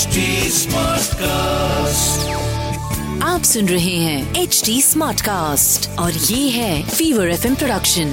HD 0.00 0.06
Smartcast. 0.06 1.20
आप 3.22 3.42
सुन 3.44 3.68
रहे 3.68 3.96
हैं 3.96 4.34
एच 4.34 4.62
डी 4.66 4.82
स्मार्ट 4.82 5.20
कास्ट 5.20 5.98
और 5.98 6.12
ये 6.12 6.50
है 6.50 6.82
फीवर 6.82 7.28
एफ़ 7.28 7.46
प्रोडक्शन 7.46 8.06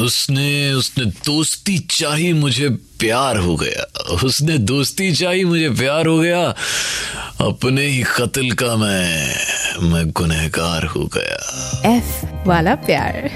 उसने 0.00 0.72
उसने 0.72 1.04
दोस्ती 1.04 1.78
चाही 1.78 2.32
मुझे 2.32 2.68
प्यार 2.68 3.36
हो 3.36 3.56
गया। 3.56 4.14
उसने 4.24 4.58
दोस्ती 4.58 5.12
चाही 5.12 5.44
मुझे 5.44 5.70
प्यार 5.70 6.06
हो 6.06 6.18
गया। 6.18 6.48
अपने 7.40 7.82
ही 7.82 8.02
कत्ल 8.02 8.50
का 8.50 8.76
मैं 8.76 9.34
मैं 9.90 10.10
गुनहगार 10.10 10.84
हो 10.84 11.10
गया। 11.16 11.70
एफ़ 11.96 12.26
वाला 12.48 12.74
प्यार। 12.74 13.30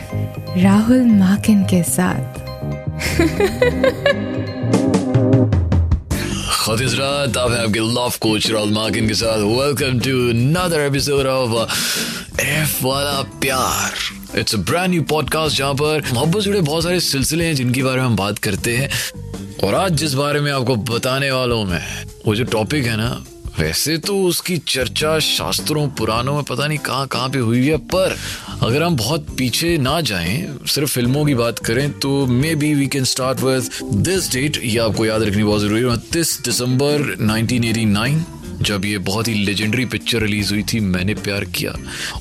राहुल 0.59 1.03
माकिन 1.03 1.63
के 1.63 1.83
साथ। 1.83 2.41
आपके 6.71 7.81
लव 7.95 8.13
कोच 8.21 8.51
राहुल 8.51 8.73
माकिन 8.73 9.09
के 9.09 9.15
साथ 9.15 9.39
welcome 9.39 9.99
to 10.01 10.29
another 10.31 10.81
episode 10.81 11.27
of 11.27 12.41
F 12.41 12.85
वाला 12.85 13.21
प्यार 13.41 14.39
इट्स 14.39 14.55
ब्रांड 14.55 14.91
न्यू 14.91 15.03
पॉडकास्ट 15.03 15.59
जहाँ 15.59 15.75
पर 15.75 16.03
मोहब्बत 16.13 16.43
जुड़े 16.43 16.61
बहुत 16.61 16.83
सारे 16.85 17.01
सिलसिले 17.01 17.45
हैं 17.45 17.55
जिनके 17.55 17.83
बारे 17.83 18.01
में 18.01 18.07
हम 18.07 18.17
बात 18.17 18.39
करते 18.39 18.77
हैं 18.77 18.89
और 19.65 19.75
आज 19.75 19.93
जिस 19.93 20.15
बारे 20.15 20.41
में 20.41 20.53
आपको 20.53 20.77
बताने 20.95 21.31
वाला 21.31 21.55
हूँ 21.55 21.67
मैं 21.67 21.83
वो 22.27 22.35
जो 22.35 22.45
टॉपिक 22.45 22.87
है 22.87 22.97
ना 22.97 23.11
वैसे 23.61 23.97
तो 23.99 24.15
उसकी 24.25 24.57
चर्चा 24.59 25.19
शास्त्रों, 25.19 25.87
पुराणों 25.89 26.35
में 26.35 26.45
पता 26.45 26.67
नहीं 26.67 26.79
कहाँ 26.79 27.07
कहाँ 27.07 27.29
पे 27.29 27.39
हुई 27.39 27.67
है, 27.67 27.77
पर 27.77 28.17
अगर 28.63 28.83
हम 28.83 28.97
बहुत 28.97 29.27
पीछे 29.39 29.77
ना 29.79 30.01
जाएँ, 30.01 30.59
सिर्फ़ 30.67 30.91
फ़िल्मों 30.91 31.25
की 31.27 31.35
बात 31.35 31.59
करें 31.59 31.91
तो 31.93 32.27
maybe 32.55 32.73
we 32.75 32.87
can 32.87 33.05
start 33.05 33.41
with 33.41 33.71
this 34.07 34.31
date 34.33 34.61
ये 34.65 34.79
आपको 34.79 35.07
याद 35.07 35.23
रखनी 35.23 35.45
बहुत 35.45 35.61
ज़रूरी 35.61 35.81
है। 35.81 35.87
उनतीस 35.87 36.41
दिसंबर 36.45 37.17
1989 37.21 38.19
जब 38.63 38.85
ये 38.85 38.99
बहुत 38.99 39.29
ही 39.29 39.35
लेजेंडरी 39.35 39.85
पिक्चर 39.85 40.21
रिलीज़ 40.21 40.51
हुई 40.51 40.63
थी, 40.63 40.81
मैंने 40.81 41.15
प्यार 41.15 41.45
किया। 41.45 41.75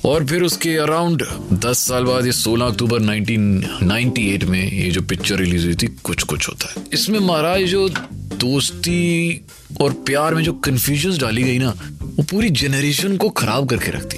और 0.05 0.25
फिर 0.25 0.43
उसके 0.43 0.75
अराउंड 0.77 1.25
10 1.53 1.87
साल 1.87 2.03
बाद, 2.03 2.25
ये 2.25 2.31
16 2.31 2.67
अक्टूबर 2.67 2.99
1998 2.99 4.43
में 4.43 4.71
ये 4.71 4.91
जो 4.91 5.01
पिक्चर 5.01 5.35
रिलीज़ 5.35 5.65
हुई 5.65 5.75
थी 5.75 5.87
कुछ 6.03 6.23
कुछ 6.23 6.47
होता 6.49 6.73
है। 6.75 6.85
इसमें 6.93 7.19
महाराज 7.19 7.63
जो 7.63 7.89
दोस्ती 8.33 9.45
और 9.81 9.93
प्यार 10.05 10.35
में 10.35 10.43
जो 10.43 10.53
कंफ्यूजन 10.53 11.17
डाली 11.17 11.43
गई 11.43 11.57
ना, 11.59 11.69
वो 12.01 12.23
पूरी 12.23 12.49
जनरेशन 12.49 13.17
को 13.17 13.29
खराब 13.29 13.69
करके 13.69 13.91
रखती 13.91 14.17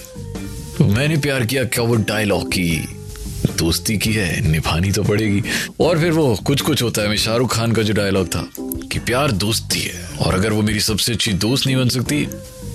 तो 0.78 0.86
मैंने 0.86 1.18
प्यार 1.18 1.46
किया, 1.46 1.64
क्या 1.64 1.84
वो 1.84 1.96
डायलॉग 1.96 2.48
की? 2.48 2.70
दोस्ती 3.58 3.98
की 3.98 4.12
है, 4.14 4.52
निभानी 4.52 4.92
तो 4.92 5.04
पड़ेगी। 5.04 5.42
और 5.80 6.00
फिर 6.00 6.12
वो 6.12 6.36
कुछ 6.46 6.62
कुछ 6.62 6.82
होता 6.84 7.02
है, 7.02 7.10
मैं 7.10 7.18
शाहरुख 7.18 7.54
खान 7.54 7.72
का 7.72 7.82
जो 7.82 7.94
डायलॉग 7.94 8.28
था 8.28 8.48
कि 8.92 9.00
प्यार 9.00 9.32
दोस्ती 9.32 9.80
है, 9.80 10.08
और 10.20 10.34
अगर 10.34 10.54
वो 10.54 10.62
मेरी 10.62 10.80
सबसे 10.80 11.14
अच्छी 11.14 11.34
दोस्त 11.34 11.66
नहीं 11.66 11.76
बन 11.78 11.90
सकती 11.90 12.26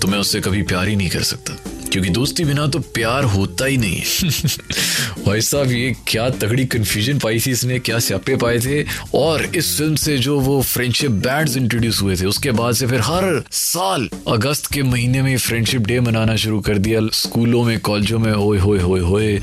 तो 0.01 0.07
मैं 0.07 0.17
उससे 0.19 0.39
कभी 0.41 0.61
प्यार 0.63 0.87
ही 0.87 0.95
नहीं 0.95 1.09
कर 1.09 1.23
सकता। 1.23 1.55
क्योंकि 1.91 2.09
दोस्ती 2.09 2.43
बिना 2.43 2.67
तो 2.67 2.79
प्यार 2.79 3.23
होता 3.23 3.65
ही 3.65 3.77
नहीं। 3.77 4.01
भाई 5.25 5.41
साहब, 5.41 5.71
ये 5.71 5.95
क्या 6.07 6.29
तगड़ी 6.29 6.65
कंफ्यूजन 6.65 7.19
पाई 7.19 7.39
थी 7.39 7.51
इसने, 7.51 7.79
क्या 7.79 7.99
स्यापे 7.99 8.35
पाए 8.35 8.59
थे? 8.59 8.85
और 9.13 9.45
इस 9.45 9.77
फ़िल्म 9.77 9.95
से 9.95 10.17
जो 10.17 10.39
वो 10.39 10.61
फ्रेंडशिप 10.61 11.11
बैंड्स 11.11 11.57
इंट्रोड्यूस 11.57 12.01
हुए 12.01 12.15
थे, 12.15 12.25
उसके 12.25 12.51
बाद 12.51 12.75
से 12.75 12.87
फिर 12.87 12.99
हर 12.99 13.43
साल 13.51 14.09
अगस्त 14.27 14.73
के 14.73 14.83
महीने 14.83 15.21
में 15.21 15.37
फ्रेंडशिप 15.37 15.81
डे 15.81 15.99
मनाना 15.99 16.35
शुरू 16.35 16.59
कर 16.59 16.77
दिया। 16.77 17.01
स्कूलों 17.13 17.63
में, 17.63 17.79
कॉलेजों 17.79 18.19
में 18.19 18.33
होए 18.33 18.59
होए 18.59 18.79
होए 18.79 18.99
होए 18.99 19.41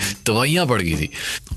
पड़ 0.65 0.83
गई 0.83 0.95
थी। 0.95 1.09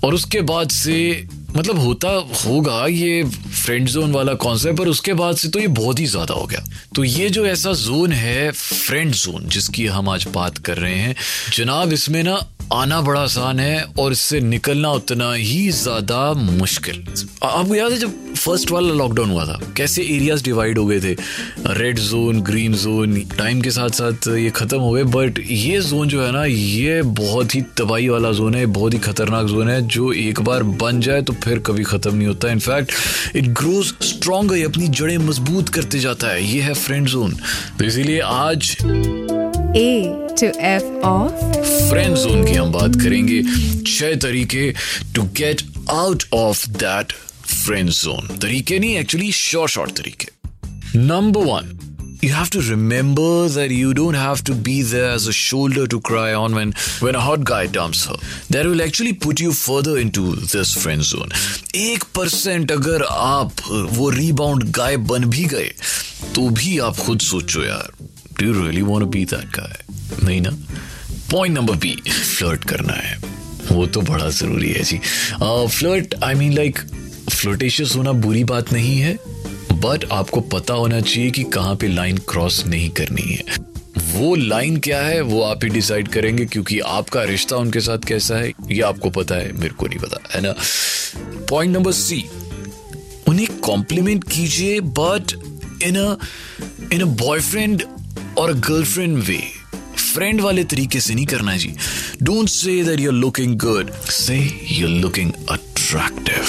और 0.04 0.14
उसके 0.14 0.42
बाद 0.42 0.70
से 0.70 1.28
मतलब 1.56 1.78
होता 1.80 2.10
होगा 2.46 2.86
ये 2.88 3.24
फ्रेंड 3.24 3.88
जोन 3.88 4.12
वाला 4.12 4.34
कॉन्सेप्ट 4.34 4.78
पर 4.80 4.88
उसके 4.88 5.14
बाद 5.14 5.36
से 5.36 5.50
तो 5.50 5.60
ये 5.60 5.68
बहुत 5.68 6.00
ही 6.00 6.06
ज़्यादा 6.06 6.34
हो 6.34 6.46
गया। 6.46 6.64
तो 6.96 7.04
ये 7.04 7.30
जो 7.30 7.46
ऐसा 7.46 7.74
जोन 7.74 8.12
है 8.12 8.52
फ्रेंड 8.52 9.14
जोन 9.14 9.48
जिसकी 9.48 9.86
हम 9.88 10.10
आज 10.10 10.28
बात 10.34 10.58
कर 10.58 10.78
रहे 10.78 10.96
हैं, 10.96 11.16
जनाब, 11.54 11.94
इसमें 11.94 12.24
ना 12.24 12.40
आना 12.74 13.00
बड़ा 13.02 13.20
आसान 13.22 13.60
है 13.60 13.84
और 14.00 14.12
इससे 14.12 14.40
निकलना 14.42 14.92
उतना 14.92 15.32
ही 15.34 15.70
ज़्यादा 15.72 16.34
मुश्किल। 16.34 17.04
आपको 17.44 17.76
याद 17.76 17.92
है 17.92 17.98
जब 17.98 18.36
फ़र्स्ट 18.36 18.72
वाला 18.72 18.94
लॉकडाउन 18.94 19.30
हुआ 19.30 19.46
था? 19.46 19.60
कैसे 19.78 20.02
एरियाज़ 20.06 20.44
डिवाइड 20.44 20.78
हो 20.78 20.86
गए 20.86 21.00
थे? 21.00 21.14
Red 21.70 22.00
zone 22.00 22.42
green 22.42 22.74
zone 22.74 23.16
time 23.38 23.62
के 23.62 23.72
साथ 23.72 23.90
साथ 23.90 24.28
ये 24.28 24.50
खत्म 24.50 24.80
हो 24.80 24.92
गए 24.92 25.04
बट 25.04 25.40
ये 25.42 25.80
जोन 25.82 26.08
जो 26.08 26.22
है 26.24 26.32
ना, 26.32 26.44
ये 26.46 27.02
बहुत 27.02 27.56
ही 27.56 27.62
तबाही 27.78 28.10
वाला 28.10 28.32
जोन 28.32 28.56
है, 28.56 28.66
बहुत 28.68 28.94
ही 28.94 29.00
खतरनाक 29.00 29.46
जोन 29.46 29.70
है, 29.70 29.82
जो 29.88 30.12
एक 30.14 30.42
बार 30.42 30.64
बन 30.84 31.02
जाए 31.02 31.22
तो 31.22 31.34
फिर 31.44 31.60
कभी 31.60 31.84
खत्म 31.86 32.16
नहीं 32.16 32.28
होता। 32.28 32.52
इनफैक्ट 32.52 32.92
इट 33.36 33.48
ग्रोज 33.54 33.94
स्ट्रॉन्गर 34.04 34.66
अपनी 34.66 34.88
जड़ें 34.90 35.18
मज़बूत 35.20 35.70
करते 35.70 36.00
जाता 36.00 36.28
है। 36.28 36.46
ये 36.46 36.62
है 36.62 36.74
फ्रेंड 36.76 37.08
जोन 37.08 37.38
तो 37.80 37.86
इसीलिए 37.86 38.20
आज 38.22 38.76
A 39.78 40.27
to 40.40 40.48
F 40.68 40.84
of 41.06 41.46
friend 41.90 42.16
zone 42.16 42.46
की 42.46 42.54
हम 42.54 42.72
बात 42.72 42.96
करेंगे 43.02 43.42
छह 43.88 44.16
तरीके 44.22 44.72
to 45.16 45.24
get 45.38 45.62
out 45.90 46.24
of 46.34 46.70
that 46.78 47.14
friend 47.46 47.90
zone 47.90 48.38
तरीके 48.38 48.80
नहीं 48.80 48.98
एक्चुअली 48.98 49.32
शॉर्ट 49.32 49.72
शॉर्ट 49.72 49.98
तरीके 49.98 51.00
number 51.00 51.46
one 51.46 51.78
You 52.20 52.32
have 52.34 52.50
to 52.50 52.62
remember 52.62 53.48
that 53.48 53.70
you 53.70 53.94
don't 53.94 54.16
have 54.16 54.44
to 54.46 54.56
be 54.56 54.82
there 54.82 55.10
as 55.10 55.28
a 55.28 55.34
shoulder 55.34 55.86
to 55.86 56.00
cry 56.02 56.34
on 56.34 56.56
when, 56.56 56.74
when 57.00 57.14
a 57.14 57.20
hot 57.20 57.44
guy 57.44 57.68
dumps 57.68 58.06
her. 58.06 58.16
That 58.50 58.66
will 58.66 58.82
actually 58.82 59.14
put 59.14 59.40
you 59.40 59.52
further 59.54 60.00
into 60.00 60.24
this 60.54 60.74
friend 60.84 61.06
zone. 61.10 61.36
एक 61.76 62.04
percent 62.16 62.72
अगर 62.72 63.04
आप 63.04 63.62
वो 63.92 64.12
rebound 64.14 64.66
guy 64.80 64.96
बन 65.12 65.26
भी 65.26 65.46
गए 65.46 65.72
तो 66.36 66.50
भी 66.50 66.78
आप 66.88 66.98
खुद 66.98 67.20
सोचो 67.20 67.64
यार 67.64 67.92
do 68.40 68.46
you 68.46 68.62
really 68.62 68.82
want 68.82 69.04
to 69.04 69.10
be 69.10 69.24
that 69.26 69.50
guy 69.56 69.84
नहीं 70.24 70.42
ना? 70.42 70.50
पॉइंट 71.32 71.58
नंबर 71.58 71.76
बी 71.76 71.96
फ्लर्ट 72.10 72.64
करना 72.64 72.94
है। 72.94 73.18
वो 73.72 73.86
तो 73.86 74.02
बड़ा 74.02 74.30
ज़रूरी 74.30 74.72
है 74.72 74.84
जी। 74.84 75.00
Flirt 75.44 76.16
I 76.24 76.34
mean 76.36 76.54
like 76.54 76.80
flirtatious 77.30 77.96
होना 77.96 78.12
बुरी 78.26 78.44
बात 78.44 78.72
नहीं 78.74 78.98
है 79.00 79.18
बट 79.74 80.06
आपको 80.12 80.42
पता 80.52 80.74
होना 80.74 81.00
चाहिए 81.02 81.32
कि 81.32 81.44
कहाँ 81.54 81.76
पे 81.76 81.88
लाइन 81.88 82.18
क्रॉस 82.30 82.66
नहीं 82.66 82.90
करनी 82.90 83.22
है। 83.22 83.66
वो 83.98 84.36
लाइन 84.36 84.78
क्या 84.80 85.02
है, 85.02 85.20
वो 85.22 85.42
आप 85.42 85.64
ही 85.64 85.70
डिसाइड 85.70 86.08
करेंगे, 86.08 86.46
क्योंकि 86.46 86.80
आपका 86.80 87.24
रिश्ता 87.24 87.56
उनके 87.56 87.80
साथ 87.80 88.06
कैसा 88.08 88.36
है, 88.36 88.52
ये 88.72 88.82
आपको 88.82 89.10
पता 89.10 89.36
है, 89.36 89.52
मेरे 89.54 89.74
को 89.74 89.88
नहीं 89.88 90.00
पता, 90.00 90.20
है 90.36 90.42
ना? 90.42 90.54
पॉइंट 91.50 91.76
नंबर 91.76 91.92
सी 91.92 92.24
उन्हें 93.28 93.48
कॉम्प्लीमेंट 93.60 94.24
कीजिए 94.24 94.80
but 94.82 95.34
in 95.84 95.98
in 96.94 97.02
a 97.02 97.06
boyfriend 97.24 97.84
और 98.38 98.54
गर्लफ्रेंड 98.60 99.18
वे 99.18 99.42
फ्रेंड 99.98 100.42
वाले 100.42 100.64
तरीके 100.64 101.00
से 101.00 101.16
नहीं 101.16 101.26
करना 101.26 101.56
जी। 101.58 101.74
Don't 102.24 102.50
say 102.50 102.84
that 102.84 103.00
you 103.00 103.12
are 103.12 103.18
looking 103.18 103.58
good 103.60 103.92
say 104.12 104.38
you 104.72 104.88
are 104.88 104.94
looking 104.94 105.32
attractive 105.50 106.44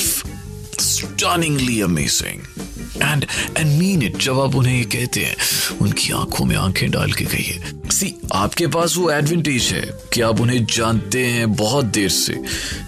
stunningly 0.81 1.81
amazing 1.81 2.41
and 3.03 3.25
and 3.56 3.78
mean 3.78 4.03
it 4.03 4.16
जब 4.16 4.41
आप 4.41 4.54
उन्हें 4.56 4.76
ये 4.78 4.84
कहते 4.84 5.21
हैं, 5.21 5.37
उनकी 5.81 6.12
आँखों 6.12 6.44
में 6.44 6.56
आँखें 6.56 6.91
डाल 6.91 7.12
के 7.12 7.25
कहिए। 7.25 7.60
सी 7.91 8.15
आपके 8.32 8.66
पास 8.66 8.97
वो 8.97 9.10
एडवांटेज 9.10 9.65
है 9.72 9.82
कि 10.12 10.20
आप 10.20 10.41
उन्हें 10.41 10.65
जानते 10.66 11.25
हैं 11.26 11.53
बहुत 11.55 11.84
देर 11.84 12.09
से। 12.09 12.41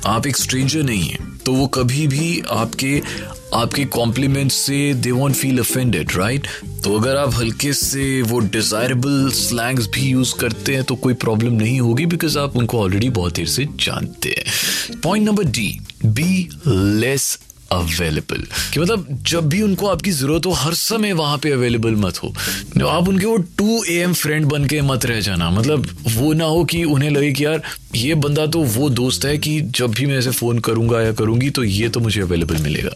आप 0.07 0.27
एक 0.27 0.37
स्ट्रेंजर 0.37 0.83
नहीं 0.83 1.03
हैं 1.03 1.29
तो 1.47 1.53
वो 1.53 1.67
कभी 1.67 2.07
भी 2.07 2.43
आपके 2.51 3.01
आपके 3.55 3.85
कॉम्प्लीमेंट 3.85 4.53
से 4.53 4.95
they 4.95 5.11
won't 5.11 5.37
feel 5.37 5.59
offended 5.59 6.11
right 6.17 6.47
तो 6.85 6.99
अगर 6.99 7.17
आप 7.17 7.35
हल्के 7.35 7.73
से 7.73 8.23
वो 8.23 8.39
डिजायरेबल 8.39 9.31
स्लैंग्स 9.31 9.89
भी 9.95 10.01
यूज़ 10.01 10.35
करते 10.35 10.75
हैं 10.75 10.85
तो 10.85 10.95
कोई 10.95 11.15
प्रॉब्लम 11.15 11.53
नहीं 11.53 11.81
होगी 11.81 12.07
बिकॉज़ 12.07 12.39
आप 12.39 12.57
उनको 12.57 12.81
ऑलरेडी 12.81 13.11
बहुत 13.11 13.35
देर 13.35 13.47
से 13.47 13.65
जानते 13.65 14.35
हैं। 14.39 14.45
Point 15.01 15.27
number 15.27 15.45
D 15.45 15.81
be 16.07 16.49
less 16.67 17.39
available 17.73 18.47
कि 18.75 18.81
मतलब 18.81 19.07
जब 19.27 19.49
भी 19.49 19.63
उनको 19.63 19.87
आपकी 19.87 20.11
ज़रूरत 20.11 20.47
हो, 20.47 20.51
हर 20.51 20.75
समय 20.75 21.13
वहाँ 21.13 21.39
पे 21.39 21.51
अवेलेबल 21.51 21.95
मत 21.97 22.23
हो। 22.23 22.35
आप 22.89 23.09
उनके 23.09 23.27
वो 23.27 23.37
टू 23.37 23.85
ए 23.85 23.97
एम 23.97 24.13
फ्रेंड 24.13 24.47
बन 24.47 24.65
के 24.65 24.81
मत 24.83 25.05
रह 25.07 25.21
जाना। 25.21 25.51
मतलब 25.51 25.87
वो 26.09 26.33
ना 26.33 26.45
हो 26.45 26.65
कि 26.65 26.85
उन्हें 26.85 27.11
लगे 27.11 27.33
कि 27.33 27.45
यार, 27.45 27.63
ये 27.95 28.15
बंदा 28.15 28.47
तो 28.47 28.63
वो 28.63 28.89
दोस्त 28.91 29.25
है 29.25 29.39
कि 29.39 29.61
जब 29.61 29.91
भी 29.91 30.07
मैं 30.07 30.19
ऐसे 30.19 30.31
फ़ोन 30.31 30.59
करूँगा 30.59 31.01
या 31.03 31.13
करूँगी 31.13 31.51
तो 31.51 31.65
ये 31.65 31.89
तो 31.89 32.01
मुझे 32.01 32.21
अवेलेबल 32.21 32.57
मिलेगा। 32.57 32.95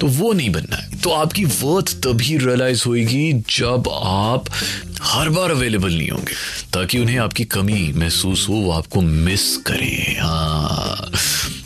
तो 0.00 0.06
वो 0.06 0.32
नहीं 0.32 0.50
बनना 0.50 0.76
है। 0.76 1.00
तो 1.00 1.10
आपकी 1.10 1.44
वर्थ 1.44 1.94
तभी 2.04 2.36
रियलाइज़ 2.36 2.84
होगी 2.86 3.32
जब 3.32 3.88
आप 4.02 4.44
हर 5.02 5.28
बार 5.28 5.50
अवेलेबल 5.50 5.92
नहीं 5.92 6.08
होंगे। 6.08 6.34
ताकि 6.72 6.98
उन्हें 6.98 7.18
आपकी 7.18 7.44
कमी 7.44 7.92
महसूस 7.96 8.48
हो, 8.48 8.54
वो 8.54 8.72
आपको 8.72 9.00
मिस 9.00 9.56
करें। 9.56 10.16
हाँ। 10.20 11.10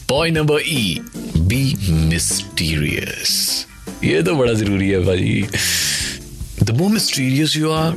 Point 0.08 0.36
number 0.36 0.60
E 0.66 1.00
be 1.50 1.62
mysterious 1.90 3.32
ये 4.04 4.22
तो 4.22 4.34
बड़ा 4.34 4.52
ज़रूरी 4.52 4.88
है 4.88 4.98
भाई। 5.04 5.42
The 6.62 6.76
more 6.78 6.90
mysterious 6.90 7.56
you 7.56 7.70
are 7.70 7.96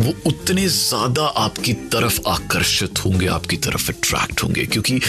वो 0.00 0.12
उतने 0.26 0.66
ज़्यादा 0.68 1.26
आपकी 1.36 1.72
तरफ़ 1.92 2.20
आकर्षित 2.28 2.98
होंगे, 3.04 3.26
आपकी 3.26 3.56
तरफ़ 3.56 3.90
अट्रैक्ट 3.90 4.42
होंगे। 4.42 4.64
क्योंकि 4.66 5.00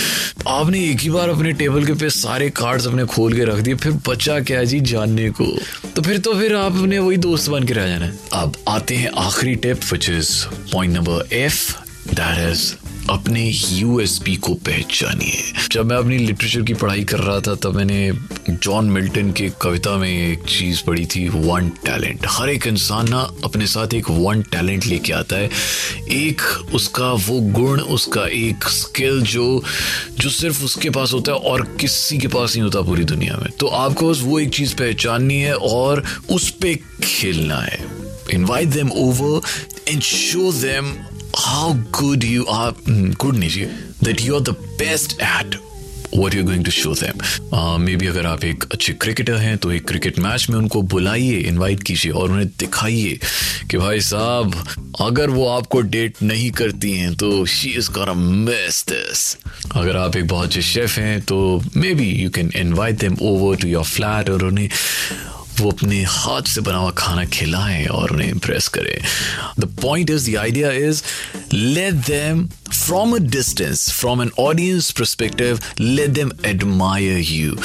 आपने 0.47 0.83
एक 0.89 0.99
ही 0.99 1.09
बार 1.09 1.29
अपने 1.29 1.51
टेबल 1.53 1.85
के 1.85 1.93
पे 1.93 2.09
सारे 2.09 2.49
कार्ड्स 2.51 2.87
अपने 2.87 3.05
खोल 3.05 3.33
के 3.33 3.45
रख 3.45 3.59
दिए, 3.59 3.75
फिर 3.75 3.91
बचा 4.07 4.39
क्या 4.41 4.63
जी 4.63 4.79
जानने 4.81 5.29
को? 5.31 5.45
तो 5.95 6.01
फिर 6.01 6.17
तो 6.19 6.33
फिर 6.33 6.55
आपने 6.55 6.99
वही 6.99 7.17
दोस्त 7.17 7.49
बन 7.49 7.63
के 7.63 7.73
रह 7.73 7.87
जाना। 7.87 8.05
है 8.05 8.19
अब 8.33 8.57
आते 8.67 8.95
हैं 8.95 9.11
आखिरी 9.17 9.55
tip 9.57 9.91
which 9.91 10.09
is 10.09 10.31
point 10.73 10.95
number 10.95 11.35
F 11.35 11.71
that 12.11 12.49
is 12.51 12.71
अपने 13.09 13.51
यूएसपी 13.69 14.35
को 14.35 14.53
पहचानिए। 14.53 15.53
जब 15.71 15.85
मैं 15.85 15.97
अपनी 15.97 16.17
लिटरेचर 16.17 16.61
की 16.61 16.73
पढ़ाई 16.73 17.03
कर 17.03 17.19
रहा 17.19 17.39
था, 17.39 17.55
तब 17.55 17.75
मैंने 17.75 18.11
जॉन 18.49 18.85
मिल्टन 18.85 19.31
के 19.31 19.51
कविता 19.61 19.97
में 19.97 20.31
एक 20.31 20.39
चीज़ 20.39 20.83
पढ़ी 20.83 21.05
थी 21.05 21.29
वन 21.29 21.69
टैलेंट 21.69 22.25
हर 22.29 22.49
एक 22.49 22.67
इंसान 22.67 23.09
ना 23.09 23.31
अपने 23.43 23.67
साथ 23.67 23.93
एक 23.93 24.09
वन 24.09 24.41
टैलेंट 24.41 24.85
लेके 24.85 25.13
आता 25.13 25.35
है। 25.35 25.49
एक 26.09 26.41
उसका 26.73 27.11
वो 27.11 27.39
गुण, 27.39 27.79
उसका 27.79 28.27
एक 28.27 28.63
स्किल 28.63 29.21
जो 29.21 29.63
जो 30.19 30.29
सिर्फ़ 30.29 30.63
उसके 30.63 30.89
पास 30.89 31.13
होता 31.13 31.31
है 31.31 31.37
और 31.37 31.61
किसी 31.61 32.17
के 32.17 32.27
पास 32.27 32.51
नहीं 32.51 32.63
होता 32.63 32.81
पूरी 32.81 33.03
दुनिया 33.03 33.37
में। 33.37 33.49
तो 33.51 33.67
आपको 33.67 34.09
बस 34.09 34.19
वो 34.21 34.39
एक 34.39 34.49
चीज़ 34.49 34.75
पहचाननी 34.75 35.39
है 35.39 35.55
और 35.55 36.03
उस 36.29 36.49
पर 36.49 36.75
खेलना 37.03 37.57
है। 37.57 37.85
Invite 38.33 38.67
them 38.67 38.91
over 38.91 39.41
and 39.87 40.01
show 40.01 40.51
them 40.53 40.93
how 41.39 41.73
good 41.91 42.23
you 42.23 42.45
are. 42.47 42.73
Mm, 42.73 43.17
good 43.17 43.35
नहीं 43.35 43.71
that 44.01 44.21
you 44.25 44.35
are 44.35 44.45
the 44.51 44.57
best 44.77 45.19
at 45.21 45.59
what 46.11 46.33
you're 46.33 46.43
going 46.43 46.63
to 46.63 46.71
show 46.71 46.93
them. 46.93 47.21
Uh, 47.53 47.77
maybe 47.77 48.07
अगर 48.07 48.25
आप 48.25 48.43
एक 48.43 48.63
अच्छे 48.73 48.93
क्रिकेटर 48.93 49.33
हैं 49.33 49.57
तो 49.57 49.71
एक 49.71 49.87
क्रिकेट 49.87 50.19
मैच 50.19 50.49
में 50.49 50.57
उनको 50.57 50.81
बुलाइए 50.93 51.37
इनवाइट 51.49 51.83
कीजिए 51.83 52.11
और 52.11 52.31
उन्हें 52.31 52.47
दिखाइए 52.59 53.19
कि 53.71 53.77
भाई 53.77 53.99
साहब 54.01 54.55
अगर 55.01 55.29
वो 55.29 55.47
आपको 55.47 55.81
डेट 55.95 56.21
नहीं 56.23 56.51
करती 56.51 56.91
हैं 56.97 57.15
तो 57.15 57.45
शी 57.45 57.69
इज़ 57.69 57.89
मिस 58.17 58.85
दिस 58.89 59.37
अगर 59.75 59.97
आप 59.97 60.15
एक 60.15 60.27
बहुत 60.27 60.47
अच्छे 60.47 60.61
शेफ 60.61 60.97
हैं 60.97 61.19
तो 61.21 61.39
maybe 61.93 62.09
you 62.09 62.29
can 62.29 62.51
invite 62.55 62.99
them 62.99 63.17
over 63.21 63.57
to 63.57 63.67
your 63.67 63.83
flat 63.85 64.29
और 64.29 64.45
उन्हें 64.45 64.69
वो 65.59 65.71
अपने 65.71 66.03
हाथ 66.07 66.47
से 66.47 66.61
बना 66.61 66.77
हुआ 66.77 66.91
खाना 66.97 67.23
खिलाएँ 67.25 67.85
और 67.87 68.11
उन्हें 68.11 68.29
इंप्रेस 68.29 68.67
करें। 68.67 69.01
The 69.59 69.65
point 69.81 70.09
is 70.09 70.29
the 70.31 70.35
idea 70.37 70.71
is 70.87 71.01
let 71.53 71.93
them 72.07 72.45
from 72.71 73.15
a 73.15 73.19
distance 73.29 73.89
from 73.91 74.21
an 74.21 74.31
audience 74.39 74.91
perspective 74.99 75.59
let 75.79 76.09
them 76.09 76.31
admire 76.45 77.19
you 77.19 77.57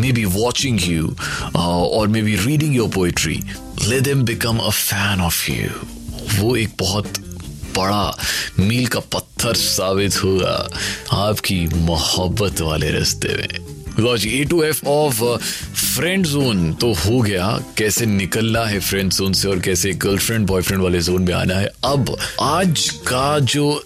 maybe 0.12 0.24
watching 0.24 0.80
you 0.88 1.14
और 1.56 2.08
maybe 2.22 2.36
reading 2.36 2.76
your 2.76 2.88
poetry 2.94 3.40
let 3.82 4.02
them 4.02 4.24
become 4.24 4.58
a 4.58 4.70
fan 4.70 5.20
of 5.20 5.50
you 5.50 6.40
वो 6.40 6.56
एक 6.56 6.74
बहुत 6.80 7.18
बड़ा 7.76 8.18
मील 8.58 8.86
का 8.86 9.00
पत्थर 9.12 9.54
साबित 9.54 10.22
होगा 10.24 10.68
आपकी 11.16 11.66
मोहब्बत 11.66 12.60
वाले 12.60 12.90
रास्ते 12.90 13.34
में। 13.36 13.67
Because 13.98 14.26
A 14.28 14.44
to 14.44 14.62
F 14.62 14.86
of 14.86 15.22
friend 15.74 16.26
zone 16.26 16.72
तो 16.72 16.92
हो 16.92 17.20
गया 17.20 17.58
कैसे 17.78 18.06
निकलना 18.06 18.64
है 18.64 18.80
फ्रेंड 18.80 19.12
जोन 19.12 19.32
से 19.32 19.48
और 19.48 19.58
कैसे 19.58 19.92
गर्लफ्रेंड 19.92 20.46
बॉयफ्रेंड 20.46 20.82
वाले 20.82 21.00
जोन 21.00 21.22
में 21.22 21.34
आना 21.34 21.54
है। 21.54 21.66
अब 21.84 22.16
आज 22.40 22.88
का 23.08 23.38
जो 23.38 23.84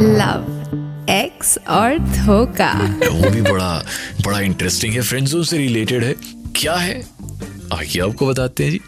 लव 0.00 1.06
एक्स 1.10 1.58
और 1.68 1.98
धोखा। 1.98 2.72
वो 3.10 3.30
भी 3.30 3.42
बड़ा 3.42 3.84
बड़ा 4.26 4.40
इंटरेस्टिंग 4.40 4.94
है। 4.94 5.02
फ्रेंड 5.02 5.28
जोन 5.28 5.44
से 5.44 5.58
रिलेटेड 5.58 6.04
है। 6.04 6.14
क्या 6.56 6.74
है? 6.74 7.06
आइए 7.74 7.98
आपको 7.98 8.26
बताते 8.26 8.64
हैं 8.64 8.70
जी। 8.70 8.80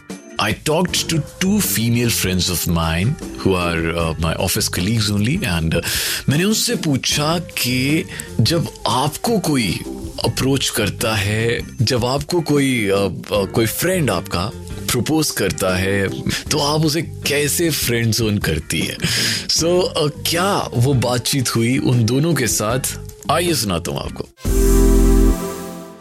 I 0.42 0.52
talked 0.68 0.98
to 1.10 1.18
two 1.42 1.58
female 1.66 2.10
friends 2.14 2.48
of 2.54 2.64
mine 2.78 3.12
who 3.42 3.52
are 3.54 3.84
uh, 4.00 4.12
my 4.24 4.32
office 4.46 4.68
colleagues 4.68 5.06
only 5.10 5.36
and 5.52 5.74
uh, 5.74 5.82
मैंने 6.28 6.44
उनसे 6.44 6.74
पूछा 6.76 7.38
कि 7.38 8.04
जब 8.40 8.68
आपको 8.86 9.38
कोई 9.38 9.78
अप्रोच 10.24 10.70
करता 10.70 11.14
है 11.14 11.60
जब 11.82 12.04
आपको 12.04 12.40
कोई 12.40 12.90
आ, 12.90 13.08
कोई 13.32 13.66
फ्रेंड 13.66 14.10
आपका 14.10 14.50
प्रपोज 14.92 15.30
करता 15.30 15.76
है 15.76 16.08
तो 16.48 16.58
आप 16.58 16.84
उसे 16.84 17.02
कैसे 17.02 17.70
फ्रेंड 17.70 18.14
जोन 18.14 18.38
करती 18.38 18.80
है? 18.80 18.96
सो 19.48 19.94
so, 20.06 20.12
क्या 20.28 20.70
वो 20.74 20.94
बातचीत 20.94 21.56
हुई 21.56 21.78
उन 21.78 22.04
दोनों 22.04 22.34
के 22.34 22.46
साथ? 22.46 22.80
आइए 23.30 23.54
सुनाता 23.54 23.90
हूँ 23.90 24.00
आपको। 24.00 24.55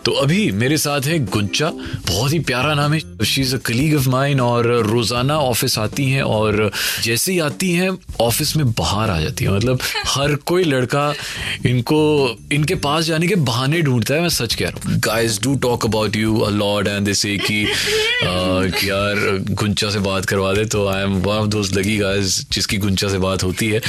तो 0.06 0.12
अभी 0.14 0.52
मेरे 0.54 0.78
साथ 0.78 1.02
है 1.02 1.18
गुंचा। 1.26 1.70
बहुत 2.08 2.34
ही 2.34 2.40
प्यारा 2.42 2.74
नाम 2.76 2.94
है। 2.94 3.00
She 3.26 3.42
is 3.42 3.56
a 3.56 3.58
colleague 3.66 3.96
of 3.98 4.10
mine 4.10 4.40
और 4.42 4.68
रोज़ाना 4.88 5.38
ऑफ़िस 5.40 5.78
आती 5.80 6.06
हैं 6.10 6.22
और 6.24 6.72
जैसे 7.04 7.32
ही 7.32 7.40
आती 7.40 7.72
हैं, 7.72 7.90
ऑफ़िस 8.22 8.56
में 8.58 8.72
बाहर 8.72 9.10
आ 9.10 9.20
जाती 9.20 9.46
है। 9.46 9.52
मतलब 9.52 9.80
हर 10.08 10.36
कोई 10.46 10.64
लड़का 10.64 11.14
इनको, 11.66 12.38
इनके 12.54 12.76
पास 12.78 13.06
जाने 13.06 13.28
के 13.28 13.36
बहाने 13.50 13.82
ढूंढता 13.82 14.14
है, 14.14 14.22
मैं 14.22 14.30
सच 14.30 14.56
कह 14.56 14.70
रहा 14.70 14.90
हूँ। 14.90 15.00
Guys 15.06 15.40
do 15.44 15.56
talk 15.64 15.86
about 15.86 16.16
you 16.16 16.40
a 16.40 16.50
lot 16.52 16.88
and 16.88 17.14
say 17.14 17.38
कि 17.40 17.62
यार 18.88 19.44
गुंचा 19.52 19.90
से 19.90 20.00
बात 20.02 20.26
करवा 20.26 20.54
दे 20.54 20.66
तो 20.66 20.88
आई 20.88 21.04
एम 21.04 21.20
वन 21.20 21.36
ऑफ़ 21.36 21.48
दोस्त 21.50 21.76
लगी 21.76 21.98
गाइज़ 21.98 22.42
जिसकी 22.52 22.78
गुंचा 22.78 23.08
से 23.10 23.18
बात 23.20 23.44
होती 23.44 23.68
है। 23.68 23.82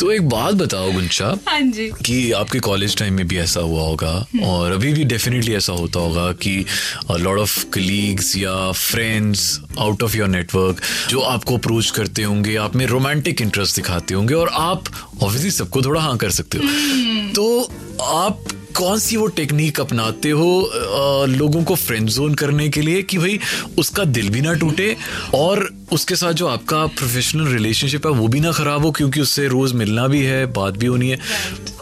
तो 0.00 0.10
एक 0.12 0.28
बात 0.28 0.54
बताओ 0.54 0.92
गुंचा 0.92 1.26
हाँ 1.48 1.60
जी। 1.60 1.88
कि 2.06 2.32
आपके 2.32 2.58
कॉलेज 2.58 2.96
टाइम 2.96 3.14
में 3.14 3.28
भी 3.28 3.38
ऐसा 3.38 3.60
हुआ 3.60 3.82
होगा 3.82 4.26
और 4.44 4.72
अभी 4.72 4.92
भी 4.92 5.04
डेफिनेटली 5.04 5.54
ऐसा 5.54 5.72
होता 5.72 6.00
होगा 6.00 6.32
कि 6.32 6.64
लॉट 7.10 7.38
ऑफ़ 7.38 7.64
कलीग्स 7.64 8.36
या 8.36 8.72
friends 8.72 9.60
out 9.78 10.02
of 10.02 10.16
your 10.16 10.28
network 10.28 10.82
जो 11.10 11.20
आपको 11.20 11.56
अप्रोच 11.56 11.90
करते 11.90 12.22
होंगे 12.22 12.56
आप 12.56 12.76
में 12.76 12.86
रोमांटिक 12.86 13.42
इंटरेस्ट 13.42 13.76
दिखाते 13.76 14.14
होंगे 14.14 14.34
और 14.34 14.48
आप 14.48 14.84
ऑब्वियसली 15.22 15.50
सबको 15.50 15.82
थोड़ा 15.82 16.00
हाँ 16.00 16.16
कर 16.16 16.30
सकते 16.30 16.58
हो। 16.58 16.64
हम्म। 16.64 17.32
तो 17.32 17.72
आप 18.02 18.44
कौन 18.78 18.98
सी 18.98 19.16
वो 19.16 19.26
टेक्निक 19.26 19.80
अपनाते 19.80 20.30
हो 20.30 20.62
आ, 20.62 21.26
लोगों 21.26 21.64
को 21.64 21.74
फ्रेंड 21.74 22.08
जोन 22.08 22.34
करने 22.34 22.68
के 22.68 22.80
लिए 22.80 23.02
कि 23.02 23.18
भाई 23.18 23.38
उसका 23.78 24.04
दिल 24.04 24.28
भी 24.30 24.40
ना 24.40 24.54
टूटे 24.54 24.96
और 25.34 25.74
उसके 25.92 26.16
साथ 26.16 26.32
जो 26.32 26.46
आपका 26.46 26.86
प्रोफेशनल 26.86 27.48
रिलेशनशिप 27.48 28.06
है 28.06 28.12
वो 28.12 28.28
भी 28.28 28.40
ना 28.40 28.52
खराब 28.52 28.84
हो 28.84 28.90
क्योंकि 28.92 29.20
उससे 29.20 29.48
रोज 29.48 29.72
मिलना 29.72 30.06
भी 30.08 30.22
है 30.22 30.46
बात 30.46 30.74
भी 30.74 30.86
होनी 30.86 31.08
है। 31.10 31.18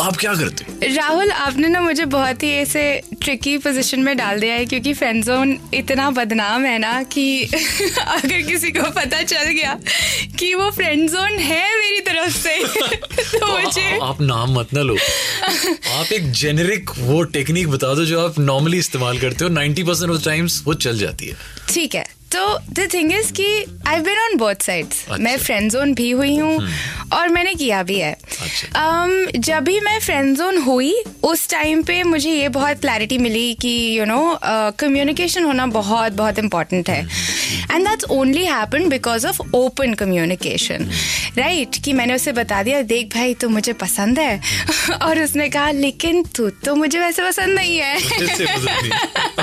आप 0.00 0.16
क्या 0.16 0.34
करते 0.34 0.94
राहुल 0.94 1.30
आपने 1.30 1.68
ना 1.68 1.80
मुझे 1.80 2.04
बहुत 2.04 2.42
ही 2.42 2.50
ऐसे 2.50 3.02
ट्रिकी 3.22 3.58
पोजीशन 3.58 4.00
में 4.00 4.16
डाल 4.16 4.40
दिया 4.40 4.54
है 4.54 4.66
क्योंकि 4.66 4.94
फ्रेंड 4.94 5.24
जोन 5.24 5.58
इतना 5.74 6.10
बदनाम 6.10 6.64
है 6.64 6.78
ना 6.78 7.02
कि 7.02 7.44
अगर 8.06 8.40
किसी 8.42 8.70
को 8.70 8.90
पता 8.90 9.22
चल 9.22 9.44
गया 9.44 9.78
कि 10.38 10.54
वो 10.54 10.70
फ्रेंड 10.70 11.10
जोन 11.10 11.38
है 11.38 11.78
मेरी 11.78 12.00
तरफ़ 12.00 12.36
से 12.36 12.58
तो, 13.32 13.38
तो 13.38 13.58
मुझे 13.58 13.98
आप 14.02 14.20
नाम 14.20 14.58
मत 14.58 14.74
ना 14.74 14.82
लो। 14.82 14.96
आप 15.94 16.12
एक 16.12 16.32
जेनेरिक 16.32 16.90
वो 16.98 17.22
टेक्निक 17.22 17.68
बता 17.68 17.94
दो 17.94 18.04
जो 18.04 18.28
आप 18.28 18.38
नॉर्मली 18.38 18.78
इस्तेमाल 18.78 19.18
करते 19.18 19.44
हो। 19.44 19.50
नाइन्टी 19.50 19.82
परसेंट 19.82 20.10
ऑफ़ 20.10 20.24
टाइम्स 20.24 20.62
वो 20.66 20.74
चल 20.74 20.98
जाती 20.98 21.26
है। 21.26 21.36
ठीक 21.68 21.94
है। 21.94 22.16
तो 22.36 22.58
द 22.72 22.88
थिंग 22.94 23.12
इज़ 23.12 23.32
कि 23.32 23.46
I 23.86 24.00
been 24.00 24.18
on 24.18 24.36
both 24.36 24.62
sides 24.62 25.04
मैं 25.20 25.36
फ्रेंड 25.38 25.70
जोन 25.72 25.94
भी 25.94 26.10
हुई 26.10 26.36
हूँ 26.36 26.56
हम्म। 26.56 27.16
और 27.16 27.28
मैंने 27.28 27.54
किया 27.54 27.82
भी 27.82 27.98
है। 27.98 28.12
अच्छा। 28.12 28.68
um, 28.80 29.36
जब 29.38 29.64
भी 29.64 29.80
मैं 29.80 29.98
फ्रेंड 30.00 30.36
जोन 30.36 30.56
हुई 30.58 30.92
उस 31.22 31.48
टाइम 31.50 31.82
पे 31.82 32.02
मुझे 32.02 32.30
ये 32.30 32.48
बहुत 32.48 32.80
क्लैरिटी 32.80 33.18
मिली 33.18 33.54
कि 33.54 33.98
यू 33.98 34.04
नो 34.04 34.38
कम्युनिकेशन 34.78 35.44
होना 35.44 35.66
बहुत 35.66 36.12
बहुत 36.12 36.38
इम्पोर्टेंट 36.38 36.90
है। 36.90 37.00
And 37.72 37.88
that's 37.88 38.04
only 38.10 38.44
happen 38.44 38.88
because 38.88 39.26
of 39.26 39.40
open 39.54 39.94
communication 39.94 40.90
right 41.38 41.76
कि 41.84 41.92
मैंने 41.92 42.14
उसे 42.14 42.32
बता 42.32 42.62
दिया 42.62 42.82
देख 42.82 43.14
भाई 43.14 43.34
तू 43.34 43.48
मुझे 43.48 43.72
पसंद 43.72 44.18
है। 44.18 44.40
और 45.02 45.22
उसने 45.22 45.48
कहा 45.48 45.70
लेकिन 45.70 46.22
तू 46.36 46.50
तो 46.64 46.74
मुझे 46.74 46.98
वैसे 46.98 47.22
पसंद 47.22 47.54
नहीं 47.54 47.78
है। 47.78 47.94